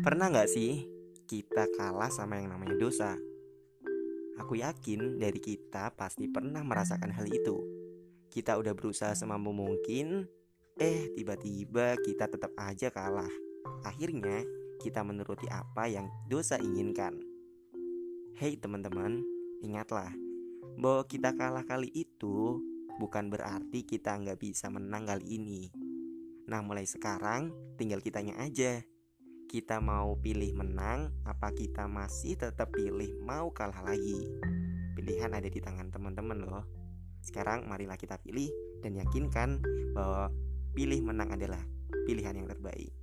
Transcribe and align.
Pernah 0.00 0.32
nggak 0.32 0.48
sih 0.48 0.88
kita 1.28 1.68
kalah 1.76 2.08
sama 2.08 2.40
yang 2.40 2.56
namanya 2.56 2.72
dosa? 2.80 3.20
Aku 4.40 4.56
yakin 4.56 5.20
dari 5.20 5.36
kita 5.36 5.92
pasti 5.92 6.24
pernah 6.24 6.64
merasakan 6.64 7.12
hal 7.12 7.28
itu. 7.28 7.60
Kita 8.32 8.56
udah 8.56 8.72
berusaha 8.72 9.12
semampu 9.12 9.52
mungkin, 9.52 10.24
eh 10.80 11.12
tiba-tiba 11.12 12.00
kita 12.00 12.32
tetap 12.32 12.48
aja 12.56 12.88
kalah. 12.88 13.28
Akhirnya 13.84 14.40
kita 14.80 15.04
menuruti 15.04 15.44
apa 15.52 15.84
yang 15.84 16.08
dosa 16.32 16.56
inginkan. 16.56 17.20
Hei 18.40 18.56
teman-teman, 18.56 19.20
ingatlah 19.60 20.08
bahwa 20.80 21.04
kita 21.04 21.36
kalah 21.36 21.68
kali 21.68 21.92
itu 21.92 22.56
bukan 22.96 23.28
berarti 23.28 23.84
kita 23.84 24.16
nggak 24.16 24.40
bisa 24.40 24.72
menang 24.72 25.12
kali 25.12 25.36
ini. 25.36 25.68
Nah 26.48 26.64
mulai 26.64 26.88
sekarang 26.88 27.52
tinggal 27.76 28.00
kitanya 28.00 28.40
aja 28.40 28.80
kita 29.50 29.82
mau 29.82 30.14
pilih 30.14 30.54
menang, 30.54 31.10
apa 31.26 31.50
kita 31.50 31.90
masih 31.90 32.38
tetap 32.38 32.70
pilih 32.70 33.18
mau 33.26 33.50
kalah 33.50 33.82
lagi? 33.82 34.30
Pilihan 34.94 35.34
ada 35.34 35.50
di 35.50 35.58
tangan 35.58 35.90
teman-teman 35.90 36.38
loh. 36.38 36.62
Sekarang 37.18 37.66
marilah 37.66 37.98
kita 37.98 38.14
pilih 38.22 38.46
dan 38.78 38.94
yakinkan 38.94 39.58
bahwa 39.90 40.30
pilih 40.70 41.02
menang 41.02 41.34
adalah 41.34 41.58
pilihan 42.06 42.38
yang 42.38 42.46
terbaik. 42.46 42.94